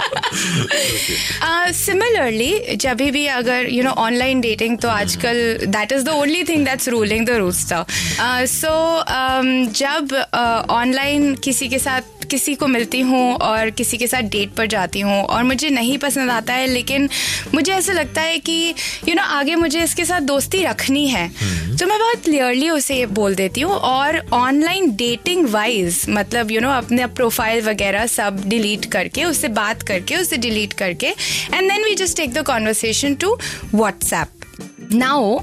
सिमिलरली 1.75 2.53
uh, 2.59 2.75
जब 2.75 3.01
भी 3.11 3.25
अगर 3.27 3.69
यू 3.69 3.83
नो 3.83 3.91
ऑनलाइन 4.05 4.41
डेटिंग 4.41 4.77
तो 4.77 4.89
आजकल 4.89 5.57
that 5.67 5.91
is 5.91 6.03
the 6.03 6.09
only 6.09 6.43
thing 6.43 6.65
that's 6.65 6.89
ruling 6.89 7.25
the 7.25 7.37
rooster 7.37 7.85
सो 8.47 8.73
जब 9.79 10.15
ऑनलाइन 10.69 11.33
uh, 11.35 11.41
किसी 11.43 11.67
के 11.69 11.79
साथ 11.79 12.12
किसी 12.25 12.55
को 12.55 12.67
मिलती 12.67 12.99
हूँ 13.01 13.33
और 13.35 13.69
किसी 13.71 13.97
के 13.97 14.07
साथ 14.07 14.29
डेट 14.31 14.53
पर 14.53 14.67
जाती 14.67 14.99
हूँ 14.99 15.21
और 15.23 15.43
मुझे 15.43 15.69
नहीं 15.71 15.97
पसंद 15.97 16.31
आता 16.31 16.53
है 16.53 16.67
लेकिन 16.67 17.09
मुझे 17.53 17.71
ऐसा 17.73 17.93
लगता 17.93 18.21
है 18.21 18.37
कि 18.39 18.53
यू 18.53 19.05
you 19.05 19.15
नो 19.15 19.21
know, 19.21 19.31
आगे 19.31 19.55
मुझे 19.55 19.83
इसके 19.83 20.05
साथ 20.05 20.21
दोस्ती 20.23 20.63
रखनी 20.63 21.07
है 21.07 21.25
हम्म। 21.29 21.77
तो 21.77 21.87
मैं 21.87 21.99
बहुत 21.99 22.23
क्लियरली 22.23 22.69
उसे 22.69 23.05
बोल 23.13 23.35
देती 23.35 23.61
हूँ 23.61 23.75
और 23.75 24.19
ऑनलाइन 24.33 24.95
डेटिंग 24.95 25.47
वाइज 25.49 26.05
मतलब 26.09 26.51
यू 26.51 26.59
you 26.59 26.63
नो 26.63 26.69
know, 26.69 26.83
अपने 26.83 27.07
प्रोफ़ाइल 27.13 27.61
वगैरह 27.63 28.05
सब 28.09 28.43
डिलीट 28.47 28.85
करके 28.91 29.25
उससे 29.25 29.47
बात 29.53 29.83
करके 29.83 30.15
उसे 30.15 30.37
डिलीट 30.39 30.73
करके 30.75 31.07
and 31.07 31.61
then 31.63 31.83
we 31.83 31.95
just 31.95 32.17
take 32.17 32.33
the 32.33 32.45
conversation 32.45 33.15
to 33.15 33.37
WhatsApp 33.73 34.42
now 34.93 35.39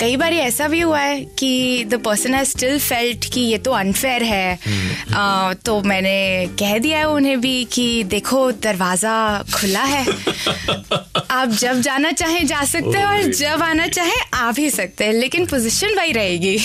कई 0.00 0.16
बार 0.16 0.32
ऐसा 0.32 0.68
भी 0.68 0.80
हुआ 0.80 1.00
है 1.00 1.20
कि 1.38 1.84
the 1.88 1.94
person 2.04 2.34
has 2.34 2.48
still 2.48 2.78
felt 2.78 3.32
कि 3.34 3.40
ये 3.40 3.58
तो 3.58 3.72
अनफेयर 3.72 4.22
है। 4.22 4.58
Uh, 4.58 5.54
तो 5.64 5.80
मैंने 5.82 6.46
कह 6.58 6.78
दिया 6.78 6.98
है 6.98 7.08
उन्हें 7.08 7.40
भी 7.40 7.64
कि 7.72 8.04
देखो 8.04 8.50
दरवाज़ा 8.52 9.16
खुला 9.54 9.82
है। 9.82 10.04
आप 11.30 11.48
जब 11.48 11.80
जाना 11.80 12.10
चाहें 12.12 12.46
जा 12.46 12.64
सकते 12.64 12.98
हैं 12.98 13.04
और 13.04 13.22
जब 13.32 13.62
आना 13.62 13.86
चाहें 13.86 14.20
आ 14.34 14.50
भी 14.52 14.68
सकते 14.70 15.04
हैं 15.04 15.12
लेकिन 15.12 15.46
पोजीशन 15.46 15.94
वही 15.96 16.12
रहेगी। 16.12 16.56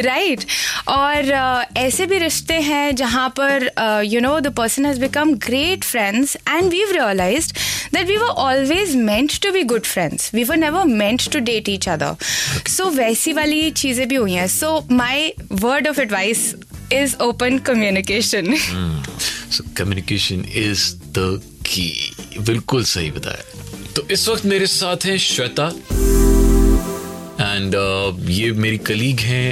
राइट 0.00 0.44
और 0.88 1.32
ऐसे 1.76 2.06
भी 2.06 2.18
रिश्ते 2.18 2.54
हैं 2.60 2.94
जहाँ 2.96 3.28
पर 3.40 3.70
you 4.06 4.20
know 4.20 4.38
the 4.40 4.54
person 4.56 4.86
has 4.86 5.00
become 5.00 5.34
great 5.46 5.84
friends 5.84 6.36
and 6.48 6.70
we 6.70 6.84
realized 6.92 7.56
that 7.94 8.06
we 8.06 8.16
were 8.16 8.28
always 8.46 8.94
meant 8.96 9.40
to 9.42 9.52
be 9.52 9.62
good 9.64 9.86
friends 9.86 10.30
we 10.34 10.44
were 10.44 10.56
never 10.56 10.84
meant 10.84 11.28
to 11.32 11.39
date 11.40 11.68
each 11.68 11.88
other 11.88 12.16
सो 12.68 12.90
वैसी 12.90 13.32
वाली 13.32 13.70
चीज़ें 13.72 14.06
भी 14.08 14.14
हुई 14.14 14.32
हैं. 14.32 14.46
So 14.48 14.86
my 14.90 15.32
word 15.52 15.88
of 15.88 16.00
advice 16.00 16.54
is 16.92 17.16
open 17.22 17.58
communication 17.58 18.54
communication 19.76 20.44
is 20.56 20.94
the 21.18 21.40
key 21.66 21.90
बिल्कुल 22.40 22.84
सही 22.84 23.10
बताया। 23.10 23.92
तो 23.96 24.06
इस 24.10 24.28
वक्त 24.28 24.44
मेरे 24.44 24.66
साथ 24.66 25.04
हैं 25.04 25.18
श्वेता। 25.18 25.72
एंड 27.60 27.74
ये 28.30 28.50
मेरी 28.52 28.78
कलीग 28.78 29.20
हैं 29.20 29.48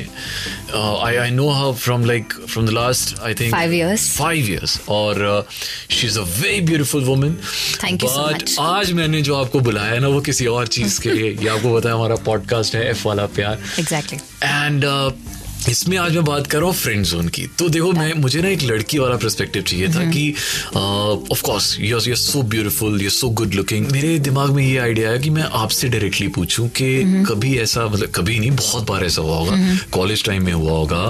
I 1.07 1.17
I 1.17 1.31
know 1.31 1.49
her 1.51 1.73
from 1.79 2.05
like 2.05 2.33
from 2.49 2.67
the 2.67 2.71
last 2.71 3.19
I 3.23 3.35
think 3.35 3.53
five 3.53 3.73
years 3.75 4.11
five 4.19 4.51
years 4.51 4.81
और 4.89 5.47
she 5.91 6.07
is 6.07 6.19
a 6.19 6.23
very 6.23 6.61
beautiful 6.61 7.05
woman 7.05 7.35
thank 7.85 8.05
you 8.05 8.11
but 8.11 8.45
आज 8.61 8.93
मैंने 8.93 9.23
जो 9.23 9.37
आपको 9.37 9.61
बुलाया 9.61 9.99
ना 9.99 10.09
वो 10.09 10.21
किसी 10.21 10.47
और 10.47 10.67
चीज़ 10.67 11.01
के 11.01 11.11
लिए। 11.11 11.31
ये 11.33 11.49
आपको 11.49 11.75
बताया 11.75 11.95
हमारा 11.95 12.17
पॉडकास्ट 12.27 12.75
है 12.75 12.89
एफ़ 12.91 13.07
वाला 13.09 13.27
प्यार। 13.39 13.59
एग्जैक्टली 13.79 14.19
एंड 14.43 14.85
इसमें 15.71 15.97
आज 15.99 16.15
मैं 16.17 16.25
बात 16.25 16.47
कर 16.47 16.59
रहा 16.59 16.67
हूँ 16.67 16.75
फ्रेंड 16.75 17.05
जोन 17.05 17.29
की। 17.29 17.47
तो 17.59 17.69
देखो 17.69 17.93
मैं 17.93 18.13
मुझे 18.15 18.41
ना 18.43 18.49
एक 18.49 18.63
लड़की 18.63 18.99
वाला 18.99 19.17
पर्सपेक्टिव 19.17 19.63
चाहिए 19.63 19.89
था 19.89 20.05
कि 20.11 20.31
of 21.33 21.43
course 21.43 21.77
you 21.81 21.97
are 21.97 22.15
so 22.17 22.43
beautiful 22.43 23.03
you 23.03 23.11
so 23.11 23.29
good 23.31 23.55
looking 23.55 23.87
मेरे 23.93 24.19
दिमाग 24.19 24.51
में 24.51 24.63
ये 24.67 24.79
आइडिया 24.79 25.11
है 25.11 25.19
कि 25.19 25.31
मैं 25.31 25.43
आपसे 25.43 25.89
डायरेक्टली 25.89 26.29
पूछूँ 26.29 26.69
कि 26.69 27.25
कभी 27.29 27.57
ऐसा 27.59 27.87
मतलब 27.87 28.13
कभी 28.15 28.39
नहीं 28.39 28.51
बहुत 28.51 28.87
बार 28.89 29.05
ऐसा 29.05 29.23
हुआ 29.23 29.37
होगा। 29.37 29.77
कॉलेज 29.93 30.25
टाइम 30.25 30.45
में 30.45 30.53
हुआ 30.53 30.73
होगा। 30.73 31.03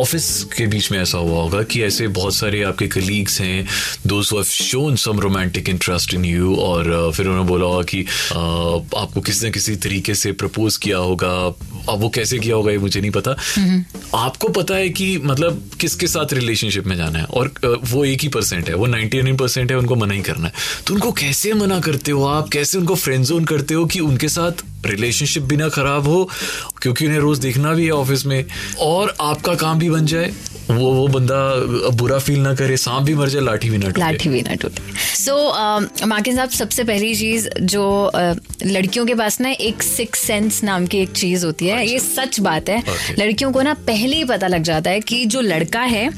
ऑफ़िस 0.00 0.42
के 0.56 0.66
बीच 0.66 0.90
में 0.92 0.98
ऐसा 0.98 1.18
हुआ 1.18 1.42
होगा 1.42 1.62
कि 1.62 1.82
ऐसे 1.82 2.08
बहुत 2.08 2.34
सारे 2.34 2.62
आपके 2.62 2.88
कलीग्स 2.88 3.40
हैं 3.40 3.66
दोस्त 4.06 4.32
have 4.32 4.42
shown 4.44 4.96
some 4.96 5.20
romantic 5.20 5.68
interest 5.68 6.14
in 6.14 6.24
you 6.24 6.56
और 6.56 7.12
फिर 7.16 7.26
उन्होंने 7.26 7.48
बोला 7.48 7.66
होगा 7.66 7.82
कि 7.82 8.04
आपको 8.96 9.20
किसी 9.20 9.46
न 9.46 9.50
किसी 9.50 9.76
तरीके 9.76 10.14
से 10.14 10.32
प्रपोज 10.32 10.76
किया 10.76 10.96
होगा 10.96 11.34
अब 11.88 12.00
वो 12.00 12.08
कैसे 12.08 12.38
किया 12.38 12.56
होगा 12.56 12.72
ये 12.72 12.78
मुझे 12.78 13.00
नहीं 13.00 13.10
पता। 13.10 13.36
आपको 14.14 14.48
पता 14.48 14.74
है 14.74 14.88
कि 14.88 15.18
मतलब 15.18 15.70
किसके 15.80 16.06
साथ 16.06 16.32
रिलेशनशिप 16.32 16.86
में 16.86 16.96
जाना 16.96 17.18
है? 17.18 17.24
और 17.24 17.52
वो 17.84 18.04
एक 18.04 18.22
ही 18.22 18.28
परसेंट 18.28 18.68
है 18.68 18.74
वो 18.74 18.86
99 18.86 19.38
परसेंट 19.38 19.70
है 19.70 19.78
उनको 19.78 19.96
मना 19.96 20.14
ही 20.14 20.22
करना 20.22 20.46
है। 20.48 20.52
तो 20.86 20.94
उनको 20.94 21.12
कैसे 21.12 21.52
मना 21.52 21.80
करते 21.80 22.10
हो 22.10 22.24
आप? 22.24 22.48
कैसे 22.48 22.78
उनको 22.78 22.94
फ्रेंड 22.94 23.24
जोन 23.24 23.44
करते 23.44 23.74
हो 23.74 23.86
कि 23.86 24.00
उनके 24.00 24.28
साथ 24.28 24.64
रिलेशनशिप 24.86 25.42
भी 25.42 25.56
ना 25.56 25.68
खराब 25.68 26.08
हो 26.08 26.28
क्योंकि 26.82 27.06
उन्हें 27.06 27.18
रोज 27.20 27.38
देखना 27.38 27.72
भी 27.72 27.84
है 27.84 27.92
ऑफ़िस 27.92 28.26
में 28.26 28.44
और 28.80 29.14
आपका 29.20 29.54
काम 29.54 29.78
भी 29.78 29.90
बन 29.90 30.06
जाए 30.06 30.32
वो 30.70 30.92
वो 30.92 31.06
बंदा 31.08 31.90
बुरा 31.96 32.18
फील 32.18 32.38
ना 32.40 32.54
करे 32.54 32.76
सांप 32.76 33.02
भी 33.02 33.14
मर 33.14 33.28
जाए 33.28 33.42
लाठी 33.42 33.68
भी 33.70 33.78
ना 33.78 33.86
टूटे। 33.86 34.00
लाठी 34.00 34.28
भी 34.28 34.40
ना 34.42 34.54
टूटे। 34.54 34.82
सो 35.16 36.06
माकिन 36.06 36.36
साहब 36.36 36.50
सबसे 36.50 36.84
पहली 36.84 37.14
चीज़ 37.14 37.48
जो 37.62 37.82
uh, 38.14 38.66
लड़कियों 38.66 39.04
के 39.06 39.14
पास 39.14 39.40
ना 39.40 39.50
एक 39.50 39.82
सिक्स 39.82 40.20
सेंस 40.20 40.62
नाम 40.64 40.86
की 40.86 40.98
एक 40.98 41.12
चीज़ 41.12 41.44
होती 41.46 41.66
है 41.66 41.78
अच्छा। 41.78 41.92
ये 41.92 41.98
सच 41.98 42.40
बात 42.40 42.68
है। 42.68 42.82
Okay. 42.82 43.18
लड़कियों 43.18 43.52
को 43.52 43.62
ना 43.62 43.74
पहले 43.86 44.16
ही 44.16 44.24
पता 44.24 44.46
लग 44.46 44.62
जाता 44.62 44.90
है 44.90 45.00
कि 45.00 45.24
जो 45.26 45.40
लड़का 45.40 45.82
है 45.82 46.08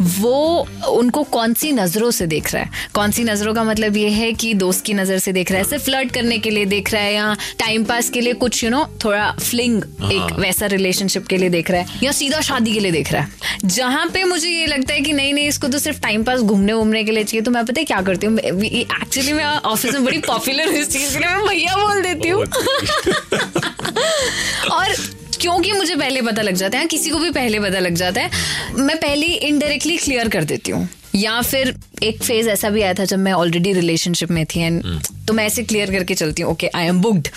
वो 0.00 0.66
उनको 0.90 1.22
कौन 1.32 1.54
सी 1.54 1.72
नज़रों 1.72 2.10
से 2.10 2.26
देख 2.26 2.52
रहा 2.54 2.62
है। 2.62 2.70
कौन 2.94 3.10
सी 3.10 3.24
नज़रों 3.24 3.54
का 3.54 3.64
मतलब 3.64 3.96
ये 3.96 4.08
है 4.10 4.32
कि 4.32 4.52
दोस्त 4.54 4.84
की 4.84 4.94
नज़र 4.94 5.18
से 5.18 5.32
देख 5.32 5.52
रहा 5.52 5.60
है 5.60 5.68
सिर्फ़ 5.68 5.84
फ्लर्ट 5.84 6.12
करने 6.12 6.38
के 6.38 6.50
लिए 6.50 6.64
देख 6.66 6.92
रहा 6.92 7.02
है 7.02 7.14
या 7.14 7.34
टाइम 7.58 7.84
पास 7.84 8.10
के 8.14 8.20
लिए 8.20 8.32
कुछ 8.42 8.62
यू 8.64 8.70
नो 8.70 8.84
थोड़ा 9.04 9.30
फ्लिंग 9.40 9.82
एक 10.12 10.32
वैसा 10.38 10.66
रिलेशनशिप 10.66 11.26
के 11.26 11.36
लिए 11.36 11.48
देख 11.50 11.70
रहा 11.70 11.80
है 11.80 11.86
या 12.02 12.12
सीधा 12.12 12.40
शादी 12.40 12.72
के 12.72 12.80
लिए 12.80 12.90
देख 12.92 13.12
रहा 13.12 13.22
है। 13.22 13.28
जहाँ 13.66 14.06
पे 14.14 14.24
मुझे 14.24 14.48
ये 14.48 14.66
लगता 14.66 14.94
है 14.94 15.00
कि 15.00 15.12
नहीं 15.12 15.32
नहीं 15.34 15.48
इसको 15.48 15.68
तो 15.68 15.78
सिर्फ़ 15.78 16.00
टाइम 16.00 16.24
पास 16.24 16.40
घूमने 16.40 16.72
वूमने 16.72 17.04
के 17.04 17.12
लिए 17.12 17.24
चाहिए 17.24 17.42
तो 17.42 17.50
मैं 17.50 17.64
पता 17.66 17.80
है 17.80 17.84
क्या 17.84 18.00
करती 18.02 18.26
हूँ 18.26 18.38
एक्चुअली 18.38 19.32
मैं 19.32 19.44
ऑफ़िस 19.44 19.94
में 19.94 20.04
बड़ी 20.04 20.18
पॉपुलर 20.26 20.68
हूँ 20.68 20.76
इस 20.76 20.90
चीज़ 20.90 21.12
के 21.12 21.18
लिए 21.18 21.28
मैं 21.28 21.46
भैया 21.46 21.74
बोल 21.76 22.02
देती 22.02 22.28
हूँ। 22.28 22.44
और 24.70 24.94
क्योंकि 25.40 25.72
मुझे 25.72 25.94
पहले 25.94 26.22
पता 26.22 26.42
लग 26.42 26.54
जाता 26.56 26.78
है 26.78 26.86
किसी 26.86 27.10
को 27.10 27.18
भी 27.18 27.30
पहले 27.30 27.60
पता 27.60 27.78
लग 27.78 27.94
जाता 27.94 28.20
है 28.20 28.30
मैं 28.76 28.96
पहले 28.96 29.26
इनडायरेक्टली 29.26 29.96
क्लियर 29.96 30.28
कर 30.28 30.44
देती 30.44 30.70
हूँ। 30.70 30.88
या 31.16 31.40
फिर 31.42 31.74
एक 32.02 32.22
फ़ेज़ 32.22 32.48
ऐसा 32.48 32.70
भी 32.70 32.82
आया 32.82 32.94
था 32.94 33.04
जब 33.04 33.18
मैं 33.18 33.32
ऑलरेडी 33.32 33.72
रिलेशनशिप 33.72 34.30
में 34.30 34.46
थी 34.46 34.60
एंड 34.60 34.82
तो 35.28 35.34
मैं 35.34 35.46
ऐसे 35.46 35.62
क्लियर 35.62 35.90
करके 35.90 36.14
चलती 36.14 36.42
हूँ 36.42 36.50
ओके 36.52 36.66
आई 36.66 36.86
एम 36.86 37.00
बुक्ड 37.00 37.28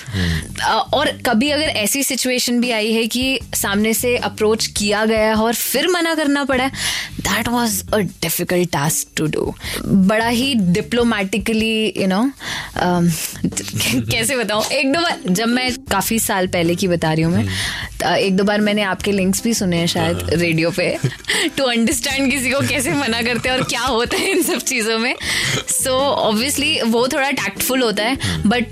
और 0.93 1.11
कभी 1.25 1.49
अगर 1.49 1.63
ऐसी 1.63 2.03
सिचुएशन 2.03 2.59
भी 2.61 2.71
आई 2.71 2.91
है 2.93 3.07
कि 3.07 3.39
सामने 3.55 3.93
से 3.93 4.17
अप्रोच 4.17 4.67
किया 4.67 5.05
गया 5.05 5.27
है 5.27 5.35
और 5.35 5.53
फिर 5.53 5.87
मना 5.87 6.15
करना 6.15 6.43
पड़ा 6.43 6.67
that 7.19 7.47
was 7.47 7.83
a 7.93 7.97
difficult 7.97 8.71
task 8.71 9.07
to 9.17 9.27
do 9.27 9.55
बड़ा 9.87 10.27
ही 10.27 10.53
डिप्लोमेटिकली 10.55 11.93
यू 11.97 12.07
नो 12.07 12.31
कैसे 14.11 14.37
बताऊँ? 14.37 14.63
एक 14.63 14.93
दो 14.93 15.01
बार 15.01 15.19
जब 15.29 15.47
मैं 15.47 15.71
काफ़ी 15.91 16.19
साल 16.19 16.47
पहले 16.47 16.75
की 16.75 16.87
बता 16.87 17.13
रही 17.13 17.23
हूँ 17.23 17.33
मैं 17.33 17.47
तो 17.96 17.96
एक 18.07 18.35
दो 18.37 18.43
बार 18.43 18.61
मैंने 18.61 18.81
आपके 18.83 19.11
लिंक्स 19.11 19.43
भी 19.43 19.53
सुने 19.53 19.77
हैं 19.77 19.87
शायद 19.87 20.29
रेडियो 20.33 20.71
पे 20.71 20.87
टू 21.57 21.63
अंडरस्टैंड 21.63 22.31
किसी 22.31 22.49
को 22.49 22.59
कैसे 22.67 22.91
मना 22.91 23.21
करते 23.21 23.49
हैं 23.49 23.57
और 23.57 23.63
क्या 23.63 23.81
होता 23.81 24.17
है 24.17 24.29
इन 24.31 24.41
सब 24.41 24.59
चीज़ों 24.61 24.97
में। 24.99 25.15
सो 25.67 25.89
so, 25.89 25.95
ऑब्वियसली 26.17 26.81
वो 26.81 27.07
थोड़ा 27.07 27.29
टैक्टफुल 27.31 27.81
होता 27.81 28.03
है 28.03 28.41
बट 28.45 28.69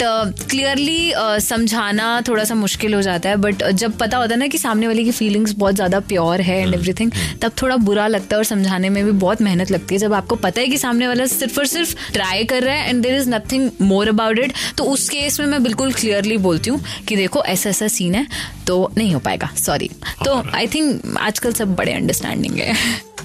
क्लियरली 0.49 1.13
समझाना 1.41 2.21
थोड़ा 2.27 2.43
सा 2.43 2.55
मुश्किल 2.55 2.93
हो 2.93 3.01
जाता 3.01 3.29
है 3.29 3.35
बट 3.35 3.63
जब 3.73 3.97
पता 3.97 4.17
होता 4.17 4.33
है 4.33 4.39
ना 4.39 4.47
कि 4.47 4.57
सामने 4.57 4.87
वाले 4.87 5.03
की 5.03 5.11
फीलिंग्स 5.11 5.51
बहुत 5.53 5.75
ज़्यादा 5.75 5.99
प्योर 5.99 6.41
है 6.41 6.59
एंड 6.61 6.73
एवरीथिंग 6.73 7.11
तब 7.41 7.51
थोड़ा 7.61 7.75
बुरा 7.77 8.07
लगता 8.07 8.35
है 8.35 8.37
और 8.37 8.45
समझाने 8.45 8.89
में 8.89 9.03
भी 9.05 9.11
बहुत 9.11 9.41
मेहनत 9.41 9.71
लगती 9.71 9.95
है। 9.95 9.99
जब 9.99 10.13
आपको 10.13 10.35
पता 10.35 10.61
है 10.61 10.67
कि 10.67 10.77
सामने 10.77 11.07
वाला 11.07 11.25
सिर्फ़ 11.25 11.59
और 11.59 11.65
सिर्फ़ 11.65 11.95
ट्राई 12.13 12.43
कर 12.43 12.63
रहा 12.63 12.75
है 12.75 12.89
and 12.89 13.03
there 13.03 13.15
is 13.15 13.29
nothing 13.29 13.69
more 13.81 14.09
about 14.09 14.39
it 14.39 14.53
तो 14.77 14.83
उस 14.83 15.07
केस 15.09 15.39
में 15.39 15.47
मैं 15.47 15.63
बिल्कुल 15.63 15.93
क्लियरली 15.93 16.37
बोलती 16.37 16.69
हूँ 16.69 16.83
कि 17.07 17.15
देखो 17.15 17.43
ऐसा 17.45 17.69
ऐसा 17.69 17.87
सीन 17.87 18.15
है 18.15 18.27
तो 18.67 18.91
नहीं 18.97 19.13
हो 19.13 19.19
पाएगा 19.25 19.49
सॉरी 19.57 19.89
तो 20.25 20.41
आई 20.55 20.67
थिंक 20.67 21.17
आजकल 21.17 21.53
सब 21.53 21.75
बड़े 21.75 21.93
अंडरस्टैंडिंग 21.93 22.55
है। 22.55 22.75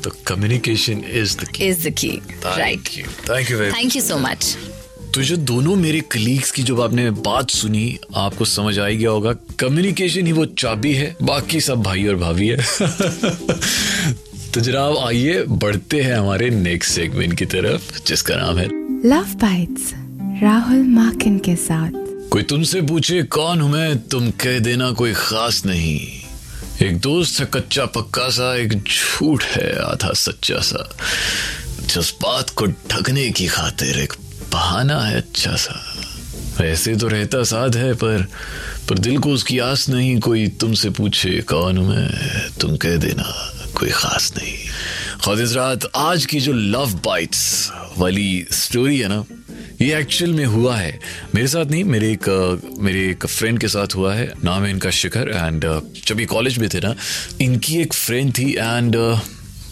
तो 0.05 0.11
communication 0.27 1.05
is 1.13 1.37
the 1.37 1.49
key 1.49 1.65
is 1.65 1.89
the 1.89 1.93
key 1.93 2.11
right 2.47 2.79
thank 2.79 2.99
you 2.99 3.05
thank 3.31 3.51
you 3.51 3.59
very 3.59 3.73
thank 3.73 3.97
you 3.97 4.03
so 4.03 4.19
much 4.19 4.57
तो 5.15 5.23
जो 5.23 5.37
दोनों 5.37 5.75
मेरे 5.77 6.01
कलीग्स 6.01 6.51
की 6.51 6.63
जब 6.63 6.81
आपने 6.81 7.11
बात 7.11 7.51
सुनी 7.51 7.99
आपको 8.17 8.45
समझ 8.45 8.79
आ 8.79 8.89
गया 8.89 9.11
होगा 9.11 9.33
कम्युनिकेशन 9.59 10.27
ही 10.27 10.33
वो 10.33 10.45
चाबी 10.59 10.93
है 10.95 11.17
बाकी 11.23 11.61
सब 11.61 11.83
भाई 11.83 12.07
और 12.07 12.17
भाभी 12.17 12.49
है। 12.49 12.57
तो 14.55 14.61
जनाब 14.61 14.97
आइए 14.99 15.43
बढ़ते 15.49 16.01
हैं 16.01 16.15
हमारे 16.15 16.51
नेक्स्ट 16.51 16.93
सेगमेंट 16.93 17.35
की 17.35 17.45
तरफ़ 17.47 18.03
जिसका 18.07 18.37
नाम 18.37 18.59
है 18.59 18.69
लव 19.09 19.35
बाइट्स 19.43 19.93
राहुल 20.43 20.83
माकिन 20.89 21.39
के 21.39 21.57
साथ। 21.57 22.10
कोई 22.31 22.43
तुमसे 22.43 22.83
पूछे, 22.83 23.23
कौन 23.23 23.61
हूँ 23.61 23.71
मैं? 23.71 24.09
तुम 24.09 24.31
कह 24.31 24.59
देना 24.59 24.91
कोई 24.91 25.13
खास 25.13 25.63
नहीं। 25.67 26.01
एक 26.87 26.99
दोस्त 27.01 27.41
है, 27.41 27.49
कच्चा 27.55 27.87
पक्का 27.87 28.29
सा, 28.29 28.57
एक 28.57 28.73
झूठ 28.73 29.45
है, 29.45 29.79
आधा 29.79 30.13
सच्चा 30.13 30.59
सा। 30.59 30.97
जज्बात 31.87 32.51
को 32.51 32.67
ढकने 32.67 33.31
की 33.31 33.47
खातिर 33.47 33.99
एक 33.99 34.13
बहाना 34.53 35.01
है 35.01 35.17
अच्छा 35.17 35.57
सा। 35.57 35.85
ऐसे 36.65 36.97
तो 36.97 37.09
रहता 37.09 37.43
साध 37.43 37.77
है, 37.77 37.95
पर 37.95 38.27
पर 38.89 38.99
दिल 38.99 39.19
को 39.19 39.31
उसकी 39.31 39.59
आस 39.59 39.89
नहीं, 39.89 40.21
कोई 40.21 40.47
तुमसे 40.47 40.91
पूछे, 40.91 41.41
कौन 41.41 41.79
हूँ 41.79 41.89
मैं? 41.89 42.11
तुम 42.61 42.77
कह 42.77 42.97
देना 42.97 43.57
कोई 43.75 43.91
खास 43.91 44.33
नहीं। 44.37 44.55
खादिज 45.25 45.57
रात, 45.57 45.81
आज 45.97 46.27
की 46.27 46.41
जो 46.41 46.53
लव 46.53 46.95
बाइट्स 46.95 47.73
वाली 47.99 48.47
स्टोरी 48.53 48.99
है 48.99 49.09
ना 49.09 49.25
ये 49.83 49.99
एक्चुअल 49.99 50.33
में 50.33 50.45
हुआ 50.45 50.77
है। 50.77 50.99
मेरे 51.35 51.47
साथ 51.49 51.67
नहीं, 51.67 51.85
मेरे 51.85 52.11
एक 52.13 52.77
मेरे 52.81 53.09
एक 53.11 53.27
फ्रेंड 53.27 53.59
के 53.59 53.69
साथ 53.69 53.95
हुआ 53.97 54.15
है। 54.15 54.33
नाम 54.45 54.65
है 54.65 54.71
इनका 54.71 54.91
शिखर 54.93 55.29
एंड 55.29 55.65
जब 56.07 56.21
ये 56.21 56.27
कॉलेज 56.27 56.59
में 56.59 56.69
थे 56.69 56.81
ना, 56.81 56.95
इनकी 57.41 57.77
एक 57.77 57.93
फ्रेंड 57.95 58.33
थी 58.39 58.51
एंड 58.53 58.97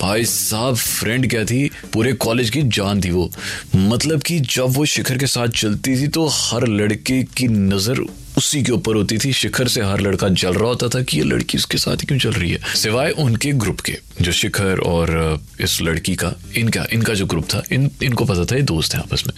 भाई 0.01 0.25
साहब 0.25 0.77
फ्रेंड 0.77 1.29
क्या 1.31 1.45
थी? 1.45 1.71
पूरे 1.93 2.13
कॉलेज 2.15 2.51
की 2.51 2.63
जान 2.65 3.01
थी 3.01 3.11
वो। 3.11 3.31
मतलब 3.77 4.23
कि 4.23 4.39
जब 4.41 4.75
वो 4.75 4.85
शिखर 4.87 5.19
के 5.19 5.27
साथ 5.27 5.49
चलती 5.57 5.97
थी 6.01 6.09
तो 6.09 6.27
हर 6.29 6.67
लड़के 6.69 7.23
की 7.37 7.49
नज़र 7.49 8.05
उसी 8.39 8.63
के 8.63 8.73
ऊपर 8.73 8.95
होती 8.95 9.19
थी, 9.19 9.33
शिखर 9.33 9.69
से 9.69 9.83
हर 9.83 10.01
लड़का 10.01 10.29
जल 10.29 10.53
रहा 10.53 10.69
होता 10.69 10.89
था 10.89 11.03
कि 11.03 11.17
ये 11.17 11.25
लड़की 11.25 11.59
उसके 11.59 11.79
साथ 11.79 11.97
क्यों 11.97 12.19
चल 12.19 12.31
रही 12.31 12.51
है? 12.51 12.59
सिवाय 12.75 13.11
उनके 13.11 13.53
ग्रुप 13.53 13.81
के, 13.81 13.97
जो 14.23 14.33
शिखर 14.33 14.79
और 14.79 15.41
इस 15.61 15.83
लड़की 15.83 16.15
का, 16.15 16.33
इनका 16.57 16.87
इनका 16.93 17.15
जो 17.15 17.27
ग्रुप 17.27 17.45
था, 17.45 17.63
इन, 17.73 17.91
इनको 18.03 18.25
पता 18.25 18.45
था 18.45 18.57
ये 18.57 18.63
दोस्त 18.63 18.95
हैं 18.95 19.01
आपस 19.01 19.25
में। 19.27 19.35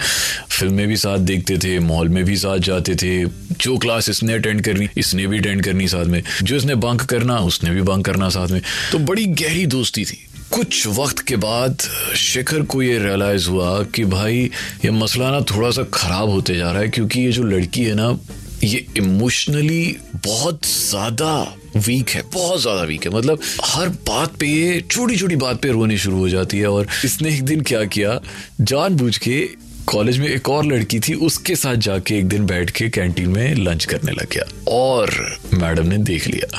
फ़िल्म 0.49 0.73
में 0.73 0.88
भी 0.88 0.97
साथ 0.97 1.19
देखते 1.19 1.59
थे, 1.59 1.78
मॉल 1.78 2.09
में 2.09 2.25
भी 2.25 2.37
साथ 2.37 2.59
जाते 2.59 2.95
थे, 2.95 3.26
जो 3.61 3.78
क्लास 3.78 4.09
इसने 4.09 4.33
अटेंड 4.33 4.64
करनी, 4.64 4.88
इसने 4.97 5.26
भी 5.26 5.38
अटेंड 5.38 5.64
करनी 5.64 5.88
साथ 5.88 6.04
में, 6.04 6.23
जो 6.42 6.57
इसने 6.57 6.75
बंक 6.75 7.02
करना, 7.02 7.38
उसने 7.38 7.71
भी 7.71 7.83
बंक 7.83 8.04
करना 8.04 8.28
साथ 8.28 8.49
में। 8.49 8.62
तो 8.92 8.99
बड़ी 8.99 9.26
गहरी 9.26 9.66
दोस्ती 9.66 10.04
थी। 10.04 10.26
कुछ 10.50 10.87
वक्त 10.87 11.19
के 11.19 11.37
बाद, 11.37 11.78
शिखर 12.16 12.62
को 12.62 12.83
ये 12.83 12.99
रियलाइज़ 12.99 13.49
हुआ 13.49 13.83
कि 13.83 14.04
भाई, 14.04 14.50
ये 14.85 14.90
मसला 14.90 15.30
ना 15.30 15.40
थोड़ा 15.40 15.71
सा 15.71 15.83
खराब 15.83 16.28
होते 16.28 16.57
जा 16.57 16.73
रहा 16.73 16.80
है, 16.80 16.88
क्योंकि 16.88 17.21
ये 17.21 17.33
जो 17.33 17.42
लड़की 17.42 17.85
है 17.85 17.95
ना 17.95 18.19
ये 18.64 18.85
इमोशनली 18.99 19.97
बहुत 20.17 20.67
ज़्यादा 20.67 21.33
वीक 21.76 22.09
है, 22.11 22.23
बहुत 22.35 22.61
ज़्यादा 22.61 22.83
वीक 22.83 23.05
है। 23.05 23.11
मतलब 23.11 23.40
हर 23.64 23.88
बात 24.09 24.37
पे 24.40 24.47
ये 24.47 24.81
छोटी 24.83 25.17
छोटी 25.17 25.37
बात 25.37 25.61
पे 25.62 25.69
रोने 25.69 25.97
शुरू 25.99 26.19
हो 26.19 26.29
जाती 26.29 26.59
है 26.59 26.69
और 26.69 26.87
इसने 27.05 27.35
एक 27.35 27.43
दिन 27.45 27.61
क्या 27.62 27.85
किया, 27.87 28.21
जानबूझ 28.61 29.17
के 29.19 29.40
कॉलेज 29.88 30.19
में 30.19 30.29
एक 30.29 30.49
और 30.49 30.67
लड़की 30.67 31.00
थी, 31.00 31.14
उसके 31.17 31.57
साथ 31.57 31.76
जाके 31.76 32.19
एक 32.19 32.29
दिन 32.29 32.47
बैठ 32.47 32.71
के 32.71 32.88
कैंटीन 32.90 33.29
में 33.29 33.55
लंच 33.57 33.85
करने 33.85 34.12
लग 34.12 34.29
गया 34.33 34.45
और 34.73 35.11
मैडम 35.55 35.87
ने 35.87 35.99
देख 36.05 36.26
लिया 36.29 36.59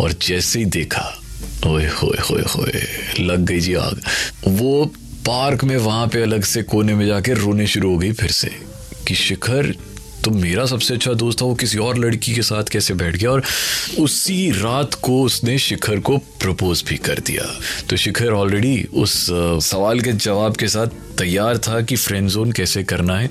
और 0.00 0.12
जैसे 0.22 0.58
ही 0.58 0.64
देखा, 0.66 1.08
ओए, 1.66 1.86
होए 1.86 2.18
होए 2.30 2.42
होए, 2.48 2.82
लग 3.20 3.44
गई 3.46 3.60
जी 3.60 3.74
आग। 3.76 4.00
वो 4.48 4.84
पार्क 5.26 5.64
में 5.64 5.76
वहाँ 5.76 6.06
पे 6.08 6.22
अलग 6.22 6.44
से 6.44 6.62
कोने 6.64 6.94
में 6.94 7.06
जाके 7.06 7.34
रोने 7.34 7.66
शुरू 7.66 7.90
हो 7.90 7.98
गई 7.98 8.12
फिर 8.12 8.30
से 8.32 8.50
कि 9.06 9.14
शिखर 9.14 9.74
तो 10.26 10.30
मेरा 10.30 10.66
सबसे 10.66 10.94
अच्छा 10.94 11.12
दोस्त 11.12 11.40
था, 11.40 11.44
वो 11.44 11.54
किसी 11.54 11.78
और 11.78 11.98
लड़की 11.98 12.34
के 12.34 12.42
साथ 12.42 12.64
कैसे 12.64 12.94
बैठ 12.94 13.16
गया 13.16 13.30
और 13.30 13.42
उसी 13.98 14.50
रात 14.50 14.94
को 14.94 15.22
उसने 15.22 15.58
शिखर 15.58 16.00
को 16.00 16.18
प्रपोज 16.18 16.84
भी 16.88 16.96
कर 16.96 17.18
दिया। 17.18 17.60
तो 17.90 17.96
शिखर 17.96 18.26
ऑलरेडी 18.26 18.86
उस 18.94 19.26
सवाल 19.66 20.00
के 20.00 20.12
जवाब 20.12 20.56
के 20.56 20.68
साथ 20.68 20.86
तैयार 21.18 21.58
था 21.58 21.80
कि 21.80 21.96
फ्रेंड 21.96 22.28
जोन 22.28 22.52
कैसे 22.52 22.84
करना 22.84 23.18
है। 23.18 23.30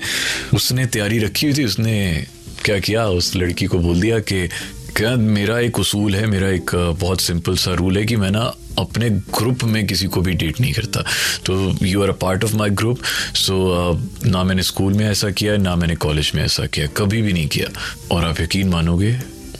उसने 0.54 0.86
तैयारी 0.86 1.18
रखी 1.18 1.46
हुई 1.46 1.58
थी, 1.58 1.64
उसने 1.64 2.26
क्या 2.64 2.78
किया? 2.78 3.06
उस 3.06 3.36
लड़की 3.36 3.66
को 3.66 3.78
बोल 3.78 4.00
दिया 4.00 4.18
कि, 4.18 4.48
क्या 4.96 5.16
मेरा 5.16 5.58
एक 5.58 5.78
उसूल 5.78 6.14
है, 6.14 6.26
मेरा 6.26 6.48
एक 6.48 6.96
बहुत 7.00 7.20
सिंपल 7.20 7.56
सा 7.56 7.74
रूल 7.74 7.98
है 7.98 8.04
कि 8.04 8.16
मैं 8.16 8.30
ना 8.30 8.54
अपने 8.78 9.10
ग्रुप 9.10 9.64
में 9.64 9.86
किसी 9.86 10.06
को 10.06 10.20
भी 10.20 10.32
डेट 10.34 10.60
नहीं 10.60 10.72
करता। 10.72 11.04
तो 11.46 11.86
you 11.86 12.02
are 12.02 12.08
a 12.08 12.12
part 12.12 12.44
of 12.44 12.56
my 12.56 12.70
group 12.70 13.02
so 13.34 14.00
ना 14.24 14.44
मैंने 14.44 14.62
स्कूल 14.62 14.92
में 14.92 15.06
ऐसा 15.06 15.30
किया, 15.30 15.56
ना 15.56 15.76
मैंने 15.76 15.96
कॉलेज 15.96 16.32
में 16.34 16.42
ऐसा 16.44 16.66
किया, 16.66 16.86
कभी 16.86 17.22
भी 17.22 17.32
नहीं 17.32 17.48
किया। 17.48 17.68
और 18.10 18.24
आप 18.24 18.40
यकीन 18.40 18.68
मानोगे, 18.68 19.12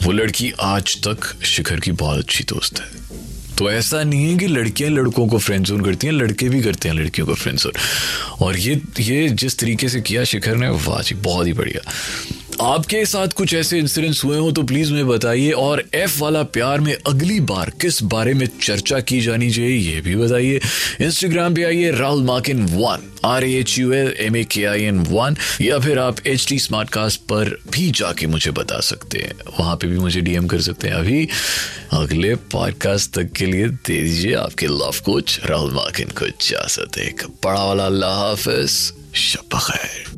वो 0.03 0.11
लड़की 0.11 0.51
आज 0.61 0.95
तक 1.07 1.43
शिखर 1.45 1.79
की 1.79 1.91
बहुत 1.91 2.19
अच्छी 2.19 2.43
दोस्त 2.43 2.79
है। 2.79 2.95
तो 3.57 3.71
ऐसा 3.71 4.03
नहीं 4.03 4.31
है 4.31 4.37
कि 4.37 4.47
लड़कियाँ 4.47 4.89
लड़कों 4.91 5.27
को 5.27 5.37
फ्रेंड 5.37 5.65
जोन 5.65 5.81
करती 5.81 6.07
हैं, 6.07 6.13
लड़के 6.13 6.49
भी 6.49 6.61
करते 6.61 6.89
हैं 6.89 6.95
लड़कियों 6.95 7.27
को 7.27 7.33
फ्रेंड 7.33 7.59
जोन 7.59 7.71
और 8.41 8.57
ये 8.57 8.81
ये 8.99 9.29
जिस 9.29 9.57
तरीके 9.59 9.89
से 9.89 10.01
किया 10.01 10.23
शिखर 10.23 10.55
ने, 10.55 10.69
वाह 10.69 11.01
जी, 11.01 11.15
बहुत 11.15 11.47
ही 11.47 11.53
बढ़िया। 11.53 11.81
आपके 12.61 13.05
साथ 13.05 13.27
कुछ 13.27 13.53
ऐसे 13.53 13.77
इंसिडेंट्स 13.79 14.23
हुए 14.25 14.37
हो 14.37 14.51
तो 14.51 14.61
प्लीज़ 14.63 14.91
मुझे 14.91 15.03
बताइए 15.03 15.51
और 15.51 15.83
एफ़ 15.93 16.19
वाला 16.19 16.41
प्यार 16.43 16.79
में 16.79 16.93
अगली 17.07 17.39
बार 17.39 17.69
किस 17.81 18.01
बारे 18.03 18.33
में 18.33 18.45
चर्चा 18.61 18.99
की 18.99 19.19
जानी 19.21 19.49
चाहिए, 19.51 19.77
ये 19.93 20.01
भी 20.01 20.15
बताइए। 20.15 20.59
इंस्टाग्राम 21.01 21.55
पे 21.55 21.63
आइए, 21.63 21.91
Rahul 21.91 22.23
मार्किन 22.23 22.65
one 22.65 23.11
R 23.25 23.43
H 23.43 23.77
U 23.79 23.91
L 23.93 24.13
M 24.19 24.35
A 24.37 24.43
K 24.43 24.65
I 24.65 24.83
N 24.83 24.99
one 24.99 25.37
या 25.61 25.79
फिर 25.79 25.99
आप 25.99 26.27
एच 26.27 26.47
टी 26.49 26.59
स्मार्ट 26.59 26.89
कास्ट 26.89 27.21
पर 27.21 27.57
भी 27.71 27.89
जाके 27.91 28.27
मुझे 28.27 28.51
बता 28.51 28.79
सकते 28.79 29.19
हैं। 29.19 29.33
वहाँ 29.59 29.75
पे 29.75 29.87
भी 29.87 29.99
मुझे 29.99 30.21
डीएम 30.21 30.47
कर 30.47 30.61
सकते 30.61 30.87
हैं। 30.87 30.95
अभी 30.95 31.27
अगले 31.93 32.35
पॉडकास्ट 32.35 33.13
तक 33.13 33.31
के 33.31 33.45
लिए 33.45 33.67
दे 33.67 34.01
दीजिए 34.01 34.33
आपके 34.35 34.67
लव 34.67 35.01
कोच 35.05 35.39
राहुल 35.45 35.73
मार्किन 35.73 36.09
को 36.09 36.25
इजाज़त 36.25 36.97
एक। 36.97 37.21
बड़ा 37.45 37.63
वाला, 37.65 37.85
अल्लाह 37.85 38.19
हाफिज 38.19 38.71
शब 39.15 39.59
खैर। 39.59 40.17